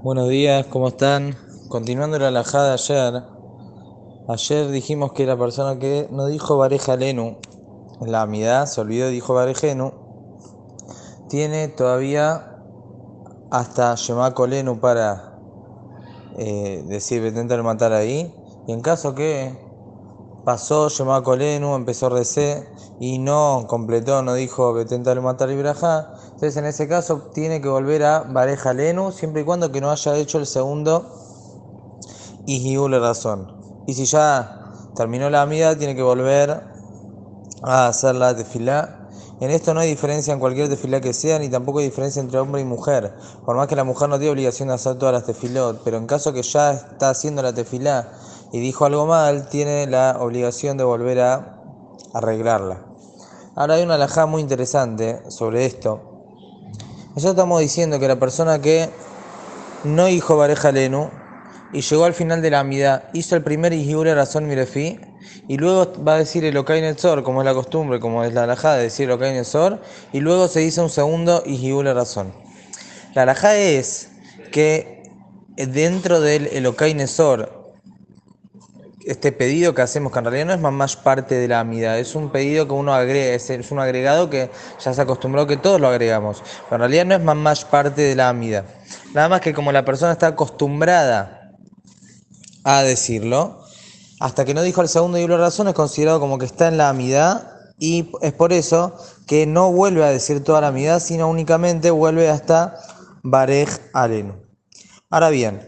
Buenos 0.00 0.28
días, 0.28 0.64
¿cómo 0.66 0.88
están? 0.88 1.34
Continuando 1.68 2.20
la 2.20 2.28
alajada 2.28 2.74
ayer, 2.74 3.24
ayer 4.28 4.68
dijimos 4.68 5.12
que 5.12 5.26
la 5.26 5.36
persona 5.36 5.80
que 5.80 6.06
no 6.12 6.26
dijo 6.26 6.56
Bareja 6.56 6.94
Lenu 6.94 7.38
en 8.00 8.12
la 8.12 8.22
amidad, 8.22 8.66
se 8.66 8.80
olvidó 8.80 9.10
y 9.10 9.14
dijo 9.14 9.34
Barejenu, 9.34 9.92
tiene 11.28 11.66
todavía 11.66 12.62
hasta 13.50 13.96
Shemako 13.96 14.46
Lenu 14.46 14.78
para 14.78 15.36
eh, 16.38 16.84
decir 16.86 17.24
intentar 17.24 17.60
matar 17.64 17.92
ahí, 17.92 18.32
y 18.68 18.72
en 18.72 18.82
caso 18.82 19.16
que 19.16 19.58
pasó 20.44 20.88
Shemako 20.88 21.36
Lenu, 21.36 21.74
empezó 21.74 22.06
a 22.06 22.10
recé 22.10 22.68
y 23.00 23.18
no 23.18 23.66
completó, 23.68 24.22
no 24.22 24.34
dijo 24.34 24.72
Betentar 24.72 25.20
matar 25.20 25.50
y 25.50 25.56
Brajá, 25.56 26.14
entonces 26.24 26.56
en 26.56 26.66
ese 26.66 26.88
caso 26.88 27.30
tiene 27.34 27.60
que 27.60 27.68
volver 27.68 28.04
a 28.04 28.20
Bareja 28.20 28.72
Lenu, 28.72 29.12
siempre 29.12 29.42
y 29.42 29.44
cuando 29.44 29.70
que 29.70 29.80
no 29.80 29.90
haya 29.90 30.16
hecho 30.16 30.38
el 30.38 30.46
segundo 30.46 31.06
y 32.48 32.76
la 32.88 32.98
razón. 32.98 33.52
Y 33.86 33.92
si 33.92 34.06
ya 34.06 34.72
terminó 34.96 35.28
la 35.28 35.42
amida, 35.42 35.76
tiene 35.76 35.94
que 35.94 36.02
volver 36.02 36.62
a 37.62 37.88
hacer 37.88 38.14
la 38.14 38.34
tefilá. 38.34 39.06
En 39.40 39.50
esto 39.50 39.74
no 39.74 39.80
hay 39.80 39.88
diferencia 39.90 40.32
en 40.32 40.40
cualquier 40.40 40.68
tefilá 40.70 41.00
que 41.00 41.12
sea, 41.12 41.38
ni 41.38 41.50
tampoco 41.50 41.80
hay 41.80 41.84
diferencia 41.84 42.20
entre 42.20 42.38
hombre 42.38 42.62
y 42.62 42.64
mujer. 42.64 43.14
Por 43.44 43.54
más 43.54 43.68
que 43.68 43.76
la 43.76 43.84
mujer 43.84 44.08
no 44.08 44.18
tiene 44.18 44.32
obligación 44.32 44.68
de 44.68 44.74
hacer 44.74 44.96
todas 44.96 45.12
las 45.12 45.26
tefilot, 45.26 45.82
pero 45.84 45.98
en 45.98 46.06
caso 46.06 46.32
que 46.32 46.42
ya 46.42 46.72
está 46.72 47.10
haciendo 47.10 47.42
la 47.42 47.52
tefilá 47.52 48.12
y 48.52 48.60
dijo 48.60 48.84
algo 48.84 49.06
mal, 49.06 49.48
tiene 49.48 49.86
la 49.86 50.16
obligación 50.20 50.76
de 50.76 50.84
volver 50.84 51.20
a 51.20 51.60
arreglarla. 52.14 52.84
Ahora 53.54 53.74
hay 53.74 53.82
una 53.82 53.94
alajá 53.94 54.26
muy 54.26 54.40
interesante 54.40 55.20
sobre 55.28 55.66
esto. 55.66 56.00
Nosotros 57.08 57.32
estamos 57.32 57.60
diciendo 57.60 57.98
que 57.98 58.08
la 58.08 58.18
persona 58.18 58.60
que 58.60 58.88
no 59.84 60.06
dijo 60.06 60.36
Bareja 60.36 60.72
Lenu 60.72 61.10
y 61.72 61.82
llegó 61.82 62.04
al 62.04 62.14
final 62.14 62.40
de 62.40 62.50
la 62.50 62.60
amida, 62.60 63.10
hizo 63.12 63.36
el 63.36 63.42
primer 63.42 63.72
Ijiure 63.72 64.14
Razón 64.14 64.46
Mirefi 64.46 64.98
y 65.48 65.56
luego 65.58 65.92
va 66.02 66.14
a 66.14 66.18
decir 66.18 66.44
el 66.44 66.56
Okai 66.56 66.80
Netzor, 66.80 67.22
como 67.22 67.42
es 67.42 67.44
la 67.44 67.54
costumbre, 67.54 68.00
como 68.00 68.24
es 68.24 68.32
la 68.32 68.44
alajá 68.44 68.74
de 68.74 68.84
decir 68.84 69.06
el 69.06 69.12
Okai 69.12 69.32
Netzor, 69.32 69.80
y 70.12 70.20
luego 70.20 70.48
se 70.48 70.60
dice 70.60 70.80
un 70.80 70.90
segundo 70.90 71.42
Ijiure 71.44 71.92
Razón. 71.92 72.32
La 73.14 73.22
alajá 73.22 73.56
es 73.56 74.10
que 74.52 75.02
dentro 75.56 76.20
del 76.20 76.46
Elokai 76.46 76.94
Nezor 76.94 77.57
este 79.08 79.32
pedido 79.32 79.74
que 79.74 79.80
hacemos, 79.80 80.12
que 80.12 80.18
en 80.18 80.26
realidad 80.26 80.46
no 80.46 80.52
es 80.68 80.72
más 80.74 80.96
parte 80.96 81.34
de 81.34 81.48
la 81.48 81.60
amida, 81.60 81.98
es 81.98 82.14
un 82.14 82.30
pedido 82.30 82.66
que 82.66 82.74
uno 82.74 82.92
agrega, 82.92 83.34
es, 83.34 83.70
un 83.70 83.80
agregado 83.80 84.28
que 84.28 84.50
ya 84.78 84.92
se 84.92 85.00
acostumbró 85.00 85.46
que 85.46 85.56
todos 85.56 85.80
lo 85.80 85.88
agregamos, 85.88 86.42
pero 86.68 86.84
en 86.84 86.90
realidad 86.90 87.06
no 87.06 87.30
es 87.30 87.36
más 87.36 87.64
parte 87.64 88.02
de 88.02 88.14
la 88.14 88.28
amida. 88.28 88.66
Nada 89.14 89.30
más 89.30 89.40
que 89.40 89.54
como 89.54 89.72
la 89.72 89.84
persona 89.84 90.12
está 90.12 90.26
acostumbrada 90.26 91.52
a 92.64 92.82
decirlo, 92.82 93.64
hasta 94.20 94.44
que 94.44 94.52
no 94.52 94.62
dijo 94.62 94.82
el 94.82 94.88
segundo 94.88 95.16
y 95.16 95.26
la 95.26 95.38
razón 95.38 95.68
es 95.68 95.74
considerado 95.74 96.20
como 96.20 96.36
que 96.36 96.44
está 96.44 96.68
en 96.68 96.76
la 96.76 96.90
amida 96.90 97.72
y 97.78 98.10
es 98.20 98.34
por 98.34 98.52
eso 98.52 98.94
que 99.26 99.46
no 99.46 99.72
vuelve 99.72 100.04
a 100.04 100.10
decir 100.10 100.44
toda 100.44 100.60
la 100.60 100.68
amida, 100.68 101.00
sino 101.00 101.28
únicamente 101.28 101.90
vuelve 101.90 102.28
hasta 102.28 102.76
Barej 103.22 103.70
Alenu. 103.94 104.34
Ahora 105.08 105.30
bien, 105.30 105.62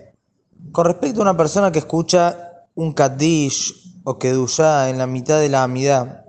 con 0.73 0.85
respecto 0.85 1.21
a 1.21 1.23
una 1.23 1.37
persona 1.39 1.73
que 1.73 1.79
escucha 1.79 2.50
un 2.75 2.93
Kaddish 2.93 4.01
o 4.05 4.19
Kedushá 4.19 4.91
en 4.91 4.99
la 4.99 5.07
mitad 5.07 5.41
de 5.41 5.49
la 5.49 5.63
Amidad, 5.63 6.25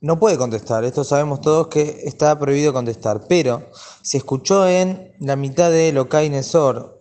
no 0.00 0.18
puede 0.18 0.36
contestar. 0.36 0.84
Esto 0.84 1.04
sabemos 1.04 1.40
todos 1.40 1.68
que 1.68 2.02
está 2.04 2.38
prohibido 2.38 2.72
contestar. 2.72 3.22
Pero 3.28 3.70
si 4.02 4.16
escuchó 4.16 4.68
en 4.68 5.12
la 5.20 5.36
mitad 5.36 5.70
de 5.70 5.92
Lokai 5.92 6.28
Nesor, 6.28 7.00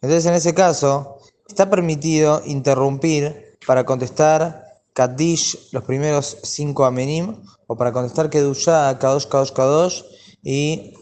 entonces 0.00 0.26
en 0.26 0.34
ese 0.34 0.54
caso 0.54 1.18
está 1.46 1.68
permitido 1.68 2.42
interrumpir 2.46 3.58
para 3.66 3.84
contestar 3.84 4.64
Kaddish, 4.94 5.68
los 5.72 5.84
primeros 5.84 6.38
cinco 6.42 6.86
Amenim, 6.86 7.36
o 7.66 7.76
para 7.76 7.92
contestar 7.92 8.30
Kedushá, 8.30 8.98
Kadosh, 8.98 9.26
Kadosh, 9.26 9.52
Kadosh 9.52 10.02
y 10.42 10.94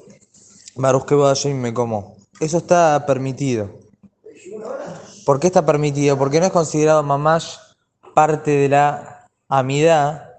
Baruch 0.75 1.13
me 1.47 1.73
como. 1.73 2.17
Eso 2.41 2.59
está 2.59 3.05
permitido. 3.07 3.84
¿Por 5.25 5.41
qué 5.41 5.47
está 5.47 5.65
permitido? 5.65 6.19
Porque 6.19 6.41
no 6.41 6.47
es 6.47 6.53
considerado 6.53 7.03
mamash 7.03 7.57
parte 8.15 8.51
de 8.51 8.69
la 8.69 9.27
amidad. 9.49 10.31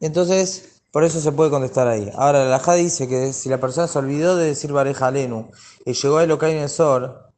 Entonces, 0.00 0.82
por 0.92 1.04
eso 1.04 1.20
se 1.20 1.32
puede 1.32 1.50
contestar 1.50 1.88
ahí. 1.88 2.10
Ahora, 2.14 2.44
la 2.44 2.58
Jada 2.58 2.78
dice 2.78 3.08
que 3.08 3.32
si 3.32 3.48
la 3.48 3.58
persona 3.58 3.88
se 3.88 3.98
olvidó 3.98 4.36
de 4.36 4.46
decir 4.46 4.72
Bareja 4.72 5.10
Lenu 5.10 5.50
y 5.84 5.94
llegó 5.94 6.18
a 6.18 6.24
Elokai 6.24 6.54
Nesor, 6.54 7.30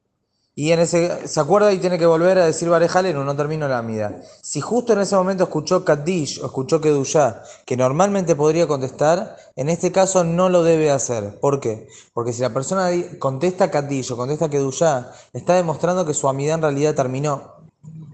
y 0.59 0.73
en 0.73 0.81
ese, 0.81 1.29
se 1.29 1.39
acuerda 1.39 1.71
y 1.71 1.79
tiene 1.79 1.99
que 1.99 2.07
volver 2.07 2.39
a 2.39 2.47
decir 2.47 2.71
Barejalenu, 2.71 3.23
no 3.23 3.37
termino 3.37 3.69
la 3.69 3.77
amida. 3.77 4.23
Si 4.41 4.63
justo 4.63 4.95
en 4.95 5.01
ese 5.01 5.15
momento 5.15 5.45
escuchó 5.45 5.85
Kaddish 5.85 6.41
o 6.41 6.47
escuchó 6.47 6.81
Kedushá, 6.81 7.43
que 7.67 7.77
normalmente 7.77 8.35
podría 8.35 8.67
contestar, 8.67 9.37
en 9.55 9.69
este 9.69 9.93
caso 9.93 10.25
no 10.25 10.49
lo 10.49 10.63
debe 10.63 10.91
hacer. 10.91 11.39
¿Por 11.41 11.61
qué? 11.61 11.89
Porque 12.15 12.33
si 12.33 12.41
la 12.41 12.55
persona 12.55 12.89
contesta 13.19 13.71
Kaddish 13.71 14.11
o 14.13 14.17
contesta 14.17 14.49
Kedushá, 14.49 15.13
está 15.35 15.53
demostrando 15.53 16.07
que 16.07 16.15
su 16.15 16.27
amida 16.27 16.55
en 16.55 16.63
realidad 16.63 16.95
terminó. 16.95 17.57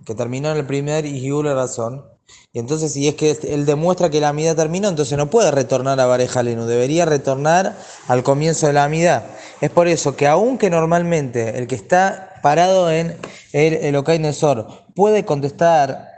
Que 0.05 0.17
terminó 0.17 0.51
en 0.51 0.57
el 0.57 0.67
primer 0.67 1.07
y 1.07 1.31
la 1.45 1.55
razón. 1.55 2.05
Y 2.53 2.59
entonces, 2.59 2.93
si 2.93 3.09
es 3.09 3.15
que 3.15 3.39
él 3.45 3.65
demuestra 3.65 4.11
que 4.11 4.21
la 4.21 4.31
amida 4.31 4.55
terminó, 4.55 4.89
entonces 4.89 5.17
no 5.17 5.31
puede 5.31 5.51
retornar 5.51 5.99
a 6.01 6.07
Barejalenu, 6.07 6.67
debería 6.67 7.07
retornar 7.07 7.79
al 8.09 8.23
comienzo 8.23 8.67
de 8.67 8.73
la 8.73 8.85
amida. 8.85 9.27
Es 9.63 9.71
por 9.71 9.87
eso 9.87 10.17
que, 10.17 10.27
aunque 10.27 10.71
normalmente 10.71 11.57
el 11.57 11.69
que 11.69 11.77
está 11.77 12.35
parado 12.43 12.91
en 12.91 13.17
el 13.53 13.75
Elokai 13.75 14.19
Nesor, 14.19 14.67
puede 14.97 15.25
contestar 15.25 16.09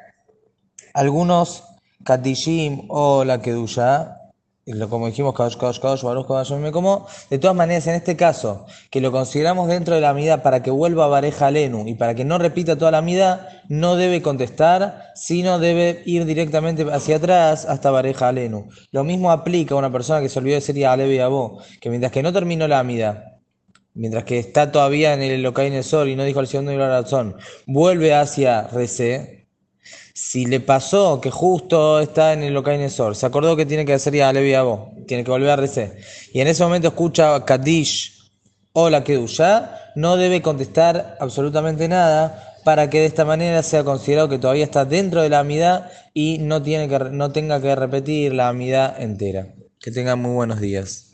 algunos 0.95 1.63
Katishim 2.05 2.87
o 2.89 3.23
la 3.23 3.43
Kedusha, 3.43 4.17
como 4.89 5.09
dijimos, 5.09 5.35
Kadosh, 5.35 5.59
Kadosh, 5.59 5.79
Kadosh, 5.79 6.03
Baruch, 6.03 6.27
Kadosh, 6.27 6.53
me 6.53 6.73
como. 6.73 7.07
De 7.29 7.39
todas 7.39 7.55
maneras, 7.55 7.87
en 7.87 7.97
este 7.97 8.17
caso, 8.17 8.65
que 8.91 9.03
lo 9.03 9.13
consideramos 9.13 9.69
dentro 9.69 9.95
de 9.95 10.01
la 10.01 10.09
amida 10.09 10.43
para 10.43 10.63
que 10.63 10.71
vuelva 10.71 11.07
Bareja 11.07 11.51
Lenu 11.51 11.87
y 11.87 11.97
para 11.97 12.15
que 12.15 12.25
no 12.25 12.39
repita 12.39 12.79
toda 12.79 12.93
la 12.93 12.99
amida, 12.99 13.63
no 13.69 13.97
debe 13.97 14.23
contestar, 14.23 15.11
sino 15.15 15.59
debe 15.59 16.03
ir 16.07 16.25
directamente 16.25 16.91
hacia 16.91 17.17
atrás 17.17 17.67
hasta 17.67 17.91
Bareja 17.91 18.33
Lenu. 18.33 18.71
Lo 18.91 19.05
mismo 19.05 19.31
aplica 19.31 19.75
a 19.75 19.79
una 19.79 19.93
persona 19.93 20.23
que 20.23 20.31
se 20.31 20.39
olvidó 20.39 20.55
de 20.55 20.63
ser 20.63 20.83
Alevi 20.87 21.19
Abó, 21.19 21.59
que 21.83 21.91
mientras 21.91 22.11
que 22.11 22.23
no 22.23 22.33
terminó 22.33 22.67
la 22.67 22.79
amida, 22.79 23.34
mientras 23.95 24.25
que 24.25 24.39
está 24.39 24.71
todavía 24.71 25.15
en 25.15 25.23
el 25.23 25.33
Elokai 25.33 25.83
Sol 25.83 26.09
y 26.09 26.17
no 26.17 26.25
dijo 26.25 26.41
el 26.41 26.47
segundo 26.47 26.73
y 26.73 26.77
la 26.77 27.01
razón, 27.01 27.37
vuelve 27.67 28.15
hacia 28.15 28.69
Rece, 28.69 29.49
si 30.13 30.47
le 30.47 30.61
pasó 30.61 31.21
que 31.21 31.31
justo 31.31 32.01
está 32.01 32.33
en 32.33 32.43
el 32.43 32.49
Elokai 32.49 32.91
Sol, 32.91 33.17
se 33.17 33.27
acordó 33.27 33.57
que 33.57 33.67
tiene 33.67 33.85
que 33.85 33.95
hacer 33.95 34.15
ya 34.15 34.33
Levi 34.33 34.55
tiene 35.07 35.25
que 35.25 35.31
volver 35.31 35.51
a 35.51 35.57
Rece, 35.57 35.97
y 36.33 36.41
en 36.41 36.49
ese 36.49 36.63
momento 36.63 36.89
escucha 36.89 37.45
Kadish 37.45 38.31
o 38.73 38.91
la 38.91 39.05
Kedusha, 39.05 39.93
no 39.95 40.17
debe 40.17 40.43
contestar 40.43 41.17
absolutamente 41.21 41.89
nada 41.89 42.55
para 42.65 42.91
que 42.91 43.01
de 43.01 43.07
esta 43.07 43.25
manera 43.25 43.63
sea 43.63 43.85
considerado 43.85 44.29
que 44.29 44.39
todavía 44.39 44.65
está 44.65 44.85
dentro 44.85 45.23
de 45.23 45.29
la 45.29 45.41
amidad 45.41 45.91
y 46.13 46.39
no, 46.39 46.63
tiene 46.63 46.89
que, 46.89 46.99
no 47.11 47.31
tenga 47.31 47.61
que 47.61 47.77
repetir 47.77 48.35
la 48.35 48.49
amidad 48.49 49.01
entera. 49.01 49.55
Que 49.79 49.91
tengan 49.91 50.21
muy 50.21 50.33
buenos 50.33 50.61
días. 50.61 51.14